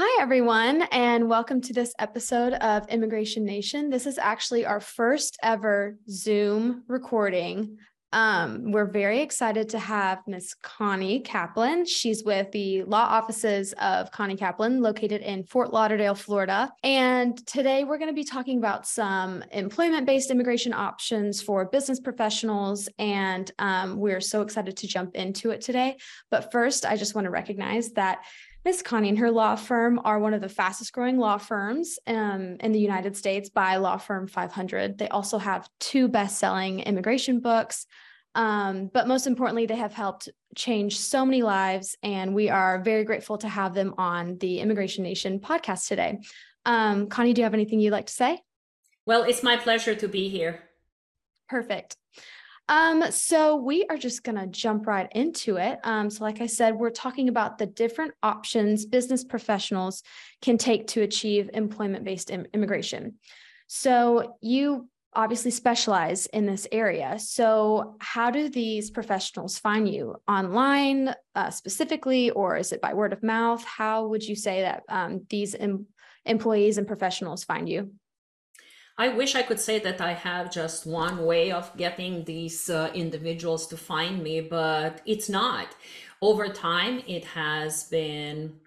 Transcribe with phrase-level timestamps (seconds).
[0.00, 3.90] Hi, everyone, and welcome to this episode of Immigration Nation.
[3.90, 7.78] This is actually our first ever Zoom recording.
[8.12, 11.84] Um, we're very excited to have Miss Connie Kaplan.
[11.84, 16.72] She's with the law offices of Connie Kaplan, located in Fort Lauderdale, Florida.
[16.84, 21.98] And today we're going to be talking about some employment based immigration options for business
[21.98, 22.88] professionals.
[23.00, 25.96] And um, we're so excited to jump into it today.
[26.30, 28.20] But first, I just want to recognize that
[28.64, 32.56] Miss Connie and her law firm are one of the fastest growing law firms um,
[32.60, 34.98] in the United States by Law Firm 500.
[34.98, 37.86] They also have two best selling immigration books.
[38.34, 41.96] Um, but most importantly, they have helped change so many lives.
[42.02, 46.18] And we are very grateful to have them on the Immigration Nation podcast today.
[46.64, 48.42] Um, Connie, do you have anything you'd like to say?
[49.06, 50.60] Well, it's my pleasure to be here.
[51.48, 51.96] Perfect.
[52.68, 55.78] Um, so we are just going to jump right into it.
[55.84, 60.02] Um, so, like I said, we're talking about the different options business professionals
[60.42, 63.14] can take to achieve employment based Im- immigration.
[63.68, 67.18] So, you obviously specialize in this area.
[67.18, 73.14] So, how do these professionals find you online uh, specifically, or is it by word
[73.14, 73.64] of mouth?
[73.64, 75.86] How would you say that um, these em-
[76.26, 77.92] employees and professionals find you?
[79.00, 82.90] I wish I could say that I have just one way of getting these uh,
[82.94, 85.68] individuals to find me, but it's not.
[86.20, 88.58] Over time, it has been,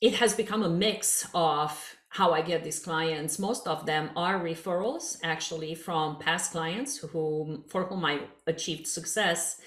[0.00, 3.40] it has become a mix of how I get these clients.
[3.40, 9.60] Most of them are referrals, actually, from past clients who, for whom I achieved success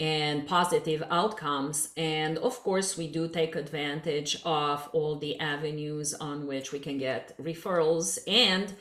[0.00, 1.90] and positive outcomes.
[1.96, 6.98] And of course, we do take advantage of all the avenues on which we can
[6.98, 8.74] get referrals and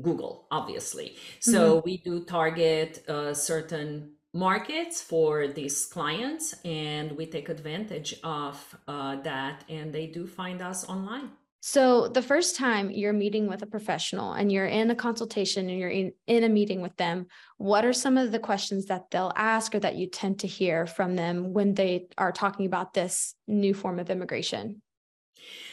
[0.00, 1.16] Google, obviously.
[1.40, 1.84] So mm-hmm.
[1.84, 9.16] we do target uh, certain markets for these clients and we take advantage of uh,
[9.22, 11.30] that and they do find us online.
[11.62, 15.78] So, the first time you're meeting with a professional and you're in a consultation and
[15.78, 17.26] you're in, in a meeting with them,
[17.58, 20.86] what are some of the questions that they'll ask or that you tend to hear
[20.86, 24.80] from them when they are talking about this new form of immigration?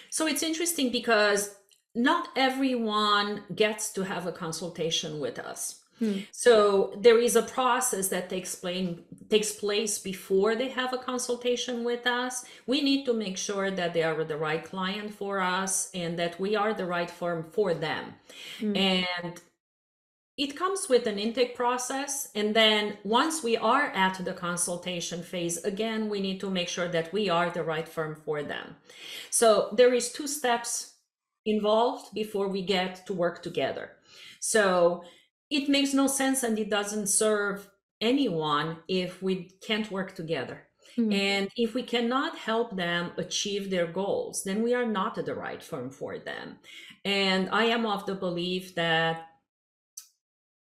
[0.09, 1.55] So, it's interesting because
[1.95, 5.85] not everyone gets to have a consultation with us.
[5.99, 6.19] Hmm.
[6.31, 8.97] So there is a process that takes place,
[9.29, 12.45] takes place before they have a consultation with us.
[12.67, 16.39] We need to make sure that they are the right client for us and that
[16.39, 18.13] we are the right firm for them.
[18.59, 18.75] Hmm.
[18.75, 19.41] And
[20.37, 22.29] it comes with an intake process.
[22.35, 26.87] And then once we are at the consultation phase, again, we need to make sure
[26.87, 28.75] that we are the right firm for them.
[29.31, 30.93] So there is two steps
[31.45, 33.93] involved before we get to work together.
[34.39, 35.03] So
[35.49, 37.69] it makes no sense and it doesn't serve
[38.01, 40.63] anyone if we can't work together.
[40.97, 41.13] Mm-hmm.
[41.13, 45.61] And if we cannot help them achieve their goals, then we are not the right
[45.61, 46.57] firm for them.
[47.05, 49.27] And I am of the belief that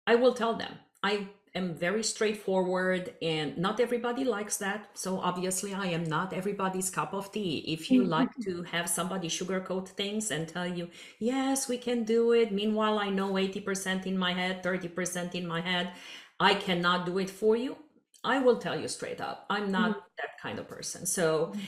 [0.07, 0.75] I will tell them.
[1.03, 6.91] I am very straightforward and not everybody likes that so obviously i am not everybody's
[6.91, 8.11] cup of tea if you mm-hmm.
[8.11, 12.99] like to have somebody sugarcoat things and tell you yes we can do it meanwhile
[12.99, 15.93] i know 80% in my head 30% in my head
[16.39, 17.77] i cannot do it for you
[18.23, 20.01] i will tell you straight up i'm not mm-hmm.
[20.19, 21.61] that kind of person so mm-hmm.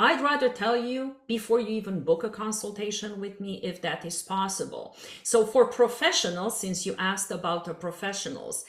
[0.00, 4.22] I'd rather tell you before you even book a consultation with me if that is
[4.22, 4.96] possible.
[5.22, 8.64] So, for professionals, since you asked about the professionals,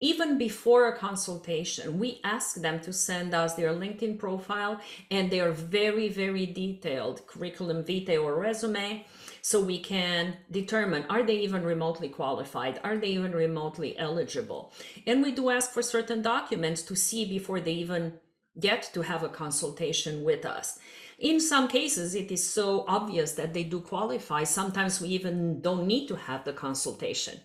[0.00, 5.50] even before a consultation, we ask them to send us their LinkedIn profile and their
[5.50, 9.04] very, very detailed curriculum vitae or resume
[9.42, 12.80] so we can determine are they even remotely qualified?
[12.84, 14.72] Are they even remotely eligible?
[15.06, 18.14] And we do ask for certain documents to see before they even
[18.60, 20.78] get to have a consultation with us.
[21.18, 24.44] In some cases, it is so obvious that they do qualify.
[24.44, 27.40] Sometimes we even don't need to have the consultation.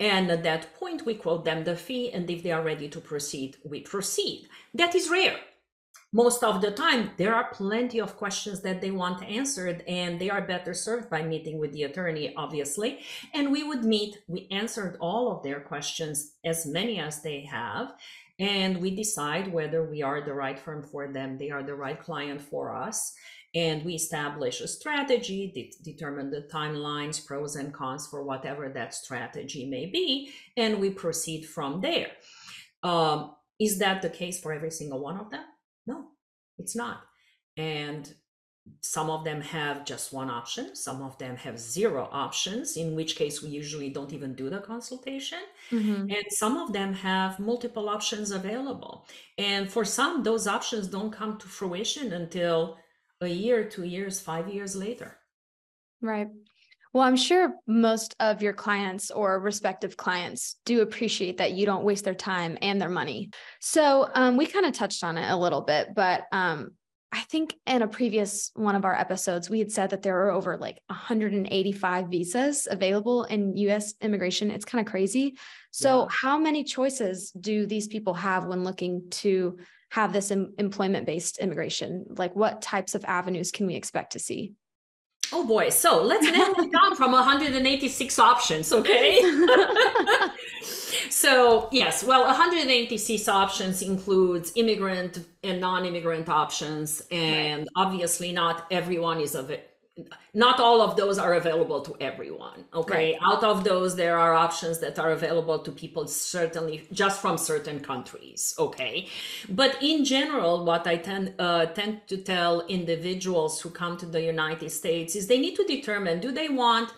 [0.00, 3.00] And at that point, we quote them the fee, and if they are ready to
[3.00, 4.48] proceed, we proceed.
[4.74, 5.36] That is rare.
[6.14, 10.28] Most of the time, there are plenty of questions that they want answered, and they
[10.28, 13.00] are better served by meeting with the attorney, obviously.
[13.32, 17.94] And we would meet, we answered all of their questions, as many as they have,
[18.38, 22.00] and we decide whether we are the right firm for them, they are the right
[22.00, 23.14] client for us
[23.54, 28.94] and we establish a strategy, de- determine the timelines, pros and cons for whatever that
[28.94, 32.08] strategy may be, and we proceed from there.
[32.82, 35.44] Um, is that the case for every single one of them?
[35.86, 36.06] No,
[36.58, 37.02] it's not.
[37.56, 38.12] And
[38.80, 43.16] some of them have just one option, some of them have zero options, in which
[43.16, 45.40] case we usually don't even do the consultation.
[45.70, 46.10] Mm-hmm.
[46.10, 49.06] And some of them have multiple options available.
[49.36, 52.78] And for some, those options don't come to fruition until
[53.24, 55.18] a year, two years, five years later.
[56.00, 56.28] Right.
[56.92, 61.84] Well, I'm sure most of your clients or respective clients do appreciate that you don't
[61.84, 63.30] waste their time and their money.
[63.60, 66.72] So um, we kind of touched on it a little bit, but um,
[67.10, 70.30] I think in a previous one of our episodes, we had said that there are
[70.30, 74.50] over like 185 visas available in US immigration.
[74.50, 75.36] It's kind of crazy.
[75.70, 76.08] So, yeah.
[76.10, 79.58] how many choices do these people have when looking to
[79.92, 82.06] have this employment based immigration?
[82.08, 84.54] Like, what types of avenues can we expect to see?
[85.34, 85.68] Oh boy.
[85.68, 89.20] So let's narrow it down from 186 options, okay?
[91.10, 97.68] so yes, well, 186 options includes immigrant and non-immigrant options, and right.
[97.76, 99.71] obviously not everyone is of it
[100.32, 103.18] not all of those are available to everyone okay right.
[103.22, 107.78] out of those there are options that are available to people certainly just from certain
[107.78, 109.06] countries okay
[109.50, 114.22] but in general what i tend uh, tend to tell individuals who come to the
[114.22, 116.90] united states is they need to determine do they want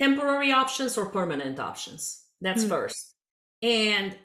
[0.00, 2.70] temporary options or permanent options that's mm.
[2.70, 3.14] first
[3.62, 4.16] and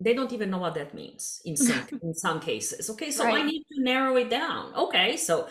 [0.00, 3.34] they don't even know what that means in some in some cases okay so right.
[3.34, 5.46] i need to narrow it down okay so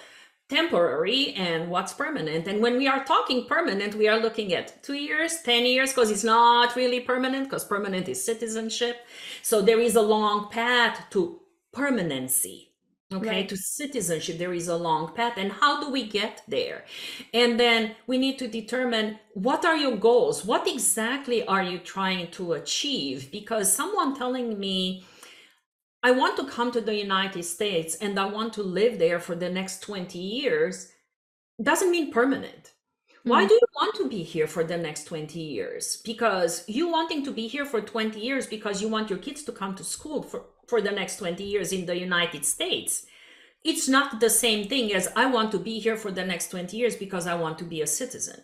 [0.51, 2.45] temporary and what's permanent.
[2.45, 6.11] And when we are talking permanent, we are looking at two years, 10 years, because
[6.11, 8.97] it's not really permanent, because permanent is citizenship.
[9.41, 11.39] So there is a long path to
[11.71, 12.67] permanency.
[13.13, 13.49] Okay, right.
[13.49, 15.33] to citizenship, there is a long path.
[15.37, 16.85] And how do we get there?
[17.33, 20.45] And then we need to determine what are your goals?
[20.45, 23.29] What exactly are you trying to achieve?
[23.31, 25.05] Because someone telling me,
[26.03, 29.35] I want to come to the United States and I want to live there for
[29.35, 30.91] the next 20 years
[31.61, 32.71] doesn't mean permanent.
[33.23, 33.49] Why hmm.
[33.49, 36.01] do you want to be here for the next 20 years?
[36.03, 39.51] Because you wanting to be here for 20 years because you want your kids to
[39.51, 43.05] come to school for, for the next 20 years in the United States.
[43.63, 46.75] It's not the same thing as I want to be here for the next 20
[46.75, 48.41] years because I want to be a citizen.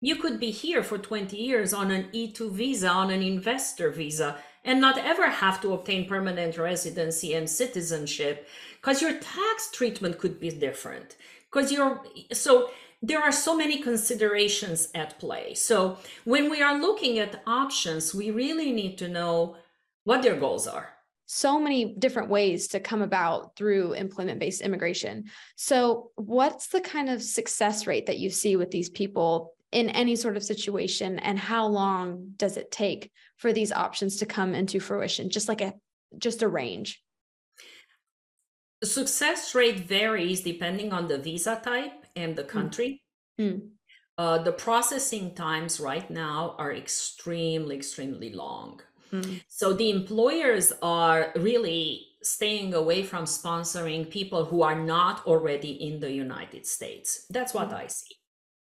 [0.00, 4.36] You could be here for 20 years on an E2 visa, on an investor visa,
[4.64, 8.48] and not ever have to obtain permanent residency and citizenship
[8.80, 11.16] because your tax treatment could be different.
[11.50, 12.02] Because you're
[12.32, 12.70] so
[13.02, 15.52] there are so many considerations at play.
[15.54, 19.56] So when we are looking at options we really need to know
[20.04, 20.90] what their goals are.
[21.26, 25.24] So many different ways to come about through employment based immigration.
[25.56, 30.16] So, what's the kind of success rate that you see with these people in any
[30.16, 33.10] sort of situation and how long does it take
[33.44, 35.74] for these options to come into fruition just like a
[36.16, 37.04] just a range
[38.80, 42.48] the success rate varies depending on the visa type and the mm.
[42.48, 43.02] country
[43.38, 43.60] mm.
[44.16, 48.80] uh, the processing times right now are extremely extremely long
[49.12, 49.42] mm.
[49.46, 56.00] so the employers are really staying away from sponsoring people who are not already in
[56.00, 57.82] the united states that's what mm.
[57.82, 58.16] i see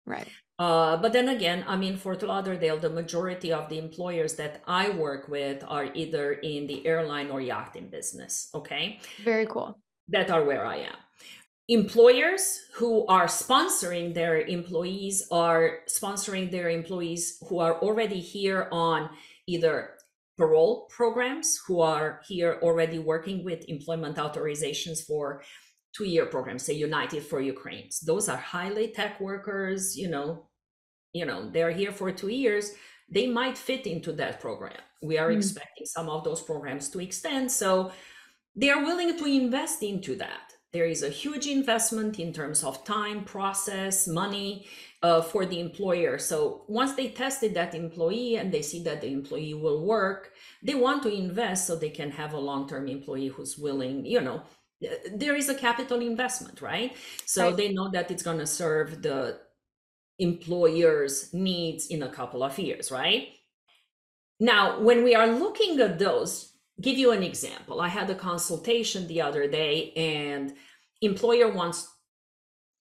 [0.05, 0.29] right
[0.59, 4.89] uh, but then again, I mean, Fort Lauderdale, the majority of the employers that I
[4.89, 8.49] work with are either in the airline or yachting business.
[8.55, 8.99] Okay.
[9.23, 9.77] Very cool.
[10.09, 10.95] That are where I am.
[11.69, 19.09] Employers who are sponsoring their employees are sponsoring their employees who are already here on
[19.47, 19.91] either
[20.37, 25.43] parole programs, who are here already working with employment authorizations for
[25.95, 27.99] two year programs, say United for Ukrainians.
[27.99, 30.46] Those are highly tech workers, you know,
[31.13, 32.73] you know, they're here for two years.
[33.09, 34.81] They might fit into that program.
[35.01, 35.37] We are mm.
[35.37, 37.51] expecting some of those programs to extend.
[37.51, 37.91] So
[38.55, 40.53] they are willing to invest into that.
[40.73, 44.67] There is a huge investment in terms of time, process, money
[45.01, 46.17] uh, for the employer.
[46.17, 50.75] So once they tested that employee and they see that the employee will work, they
[50.75, 54.43] want to invest so they can have a long term employee who's willing, you know,
[55.15, 56.95] there is a capital investment, right?
[57.25, 57.57] So right.
[57.57, 59.39] they know that it's going to serve the
[60.19, 63.29] employer's needs in a couple of years, right?
[64.39, 67.81] Now, when we are looking at those, give you an example.
[67.81, 70.53] I had a consultation the other day and
[71.01, 71.87] employer wants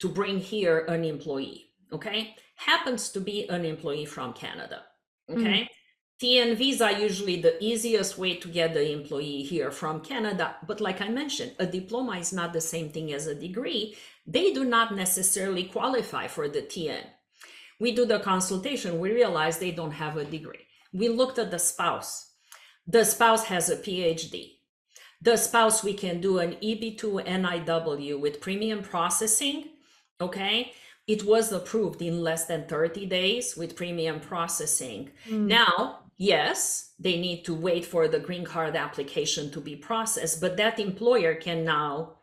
[0.01, 2.35] to bring here an employee, okay?
[2.57, 4.83] Happens to be an employee from Canada,
[5.31, 5.63] okay?
[5.63, 5.69] Mm.
[6.23, 11.03] TN visa usually the easiest way to get the employee here from Canada, but like
[11.03, 13.97] I mentioned, a diploma is not the same thing as a degree.
[14.27, 17.05] They do not necessarily qualify for the TN.
[17.79, 20.67] We do the consultation, we realize they don't have a degree.
[20.93, 22.33] We looked at the spouse.
[22.87, 24.53] The spouse has a PhD.
[25.21, 29.65] The spouse, we can do an EB2 NIW with premium processing.
[30.21, 30.73] Okay.
[31.07, 35.11] It was approved in less than 30 days with premium processing.
[35.29, 35.47] Mm.
[35.47, 40.57] Now, yes, they need to wait for the green card application to be processed, but
[40.57, 42.17] that employer can now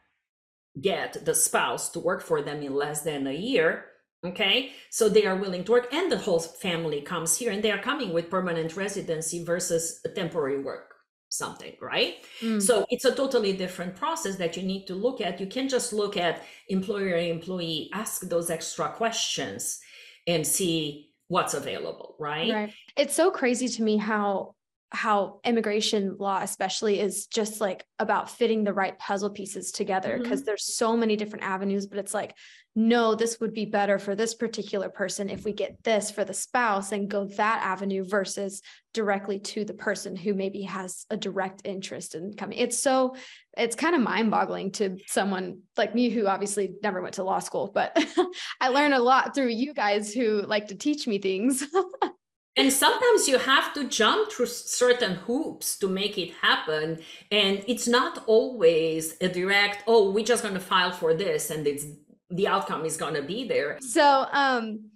[0.82, 3.86] get the spouse to work for them in less than a year
[4.24, 4.72] okay?
[4.90, 7.82] So they are willing to work and the whole family comes here and they are
[7.82, 10.90] coming with permanent residency versus a temporary work
[11.30, 12.18] something right?
[12.42, 12.62] Mm.
[12.62, 15.40] so it's a totally different process that you need to look at.
[15.42, 19.80] You can just look at employer employee ask those extra questions
[20.28, 22.52] and see what's available right?
[22.54, 22.74] Right.
[22.96, 24.54] It's so crazy to me how
[24.94, 30.42] how immigration law especially is just like about fitting the right puzzle pieces together because
[30.42, 30.46] mm-hmm.
[30.46, 32.36] there's so many different avenues but it's like
[32.76, 36.34] no this would be better for this particular person if we get this for the
[36.34, 38.62] spouse and go that avenue versus
[38.94, 43.16] directly to the person who maybe has a direct interest in coming it's so
[43.58, 47.40] it's kind of mind boggling to someone like me who obviously never went to law
[47.40, 47.98] school but
[48.62, 51.64] i learned a lot through you guys who like to teach me things
[52.56, 57.00] and sometimes you have to jump through certain hoops to make it happen.
[57.32, 61.66] And it's not always a direct oh we're just going to file for this and
[61.66, 61.86] it's
[62.30, 63.78] the outcome is going to be there.
[63.82, 64.92] So um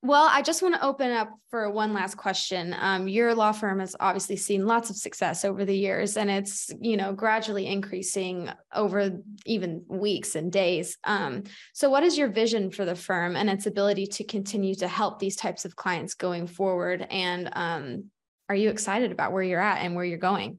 [0.00, 2.74] well, I just want to open up for one last question.
[2.78, 6.70] Um, your law firm has obviously seen lots of success over the years, and it's
[6.80, 9.10] you know gradually increasing over
[9.44, 10.96] even weeks and days.
[11.02, 14.86] Um, so, what is your vision for the firm and its ability to continue to
[14.86, 17.04] help these types of clients going forward?
[17.10, 18.04] And um,
[18.48, 20.58] are you excited about where you're at and where you're going?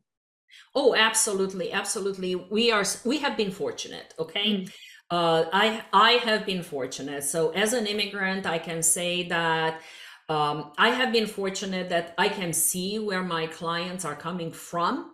[0.75, 2.35] Oh, absolutely, absolutely.
[2.35, 2.83] We are.
[3.05, 4.13] We have been fortunate.
[4.19, 4.49] Okay.
[4.49, 4.71] Mm
[5.09, 7.23] uh, I I have been fortunate.
[7.23, 9.81] So as an immigrant, I can say that
[10.27, 15.11] um, I have been fortunate that I can see where my clients are coming from,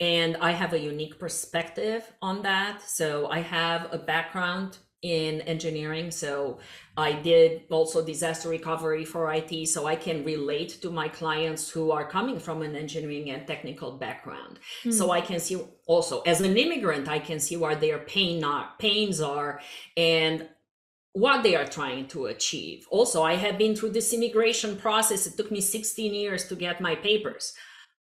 [0.00, 2.82] and I have a unique perspective on that.
[2.82, 6.10] So I have a background in engineering.
[6.10, 6.58] So
[6.96, 9.68] I did also disaster recovery for IT.
[9.68, 13.92] So I can relate to my clients who are coming from an engineering and technical
[13.92, 14.58] background.
[14.84, 14.92] Mm.
[14.92, 18.70] So I can see also as an immigrant, I can see where their pain are,
[18.78, 19.60] pains are
[19.96, 20.48] and
[21.12, 22.86] what they are trying to achieve.
[22.90, 25.26] Also, I have been through this immigration process.
[25.26, 27.54] It took me 16 years to get my papers.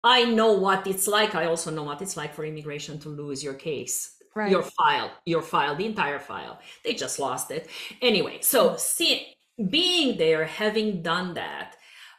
[0.04, 1.36] I know what it's like.
[1.36, 4.52] I also know what it's like for immigration to lose your case right.
[4.52, 6.60] your file, your file, the entire file.
[6.84, 7.70] They just lost it.
[8.02, 9.36] Anyway, so see,
[9.70, 11.76] being there, having done that,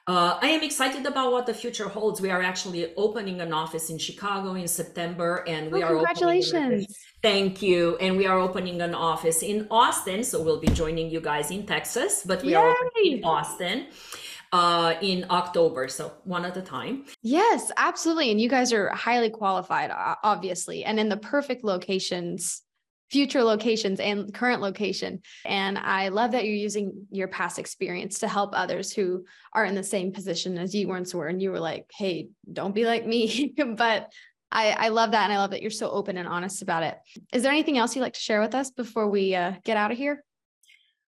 [0.08, 2.20] uh, I am excited about what the future holds.
[2.20, 6.98] We are actually opening an office in Chicago in September, and we oh, are congratulations.
[7.22, 7.96] Thank you.
[7.98, 11.66] And we are opening an office in Austin, so we'll be joining you guys in
[11.66, 12.56] Texas, but we Yay!
[12.56, 13.86] are opening in Austin
[14.52, 15.88] uh, in October.
[15.88, 17.04] So one at a time.
[17.22, 18.30] Yes, absolutely.
[18.30, 19.90] And you guys are highly qualified,
[20.22, 22.62] obviously, and in the perfect locations,
[23.10, 25.22] future locations and current location.
[25.44, 29.74] And I love that you're using your past experience to help others who are in
[29.74, 31.28] the same position as you once were.
[31.28, 33.54] And you were like, hey, don't be like me.
[33.76, 34.12] but
[34.50, 35.24] I, I love that.
[35.24, 36.98] And I love that you're so open and honest about it.
[37.32, 39.92] Is there anything else you'd like to share with us before we uh, get out
[39.92, 40.22] of here?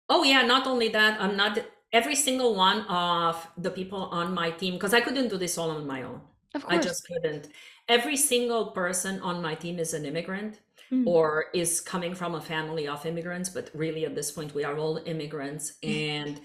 [0.08, 0.42] Oh, yeah.
[0.42, 1.58] Not only that, I'm not
[1.94, 5.70] every single one of the people on my team because i couldn't do this all
[5.70, 6.20] on my own.
[6.68, 7.48] I just couldn't.
[7.88, 10.60] Every single person on my team is an immigrant
[10.92, 11.04] mm.
[11.04, 14.76] or is coming from a family of immigrants but really at this point we are
[14.76, 15.64] all immigrants.
[15.82, 16.40] And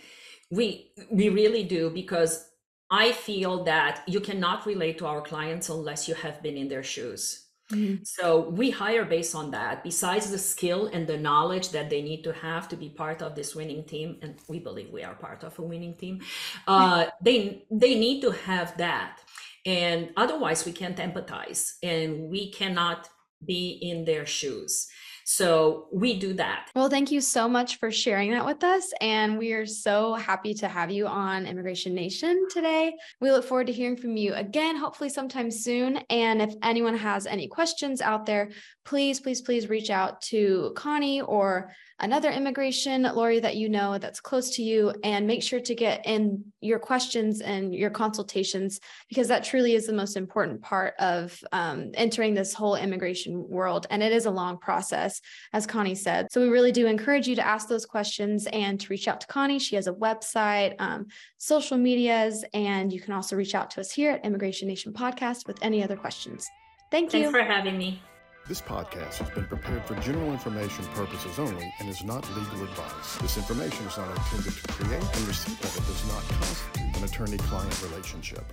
[0.52, 2.50] we we really do because
[2.90, 6.84] i feel that you cannot relate to our clients unless you have been in their
[6.84, 8.04] shoes Mm-hmm.
[8.04, 9.84] So we hire based on that.
[9.84, 13.36] Besides the skill and the knowledge that they need to have to be part of
[13.36, 16.22] this winning team, and we believe we are part of a winning team,
[16.68, 19.20] uh, they they need to have that,
[19.66, 23.10] and otherwise we can't empathize and we cannot
[23.46, 24.88] be in their shoes.
[25.26, 26.70] So we do that.
[26.76, 28.92] Well, thank you so much for sharing that with us.
[29.02, 32.94] And we are so happy to have you on Immigration Nation today.
[33.22, 35.98] We look forward to hearing from you again, hopefully sometime soon.
[36.10, 38.50] And if anyone has any questions out there,
[38.86, 44.20] please, please, please reach out to Connie or another immigration lawyer that you know that's
[44.20, 49.28] close to you and make sure to get in your questions and your consultations because
[49.28, 54.02] that truly is the most important part of um, entering this whole immigration world and
[54.02, 55.19] it is a long process
[55.54, 56.32] as connie said.
[56.32, 59.28] So we really do encourage you to ask those questions and to reach out to
[59.28, 59.60] connie.
[59.60, 61.08] She has a website um,
[61.38, 65.48] social medias and you can also reach out to us here at immigration nation podcast
[65.48, 66.48] with any other questions.
[66.92, 67.24] Thank you.
[67.24, 68.02] thanks for having me.
[68.50, 73.18] This podcast has been prepared for general information purposes only and is not legal advice.
[73.18, 77.04] This information is not intended to create, and receipt of it does not constitute an
[77.04, 78.52] attorney client relationship.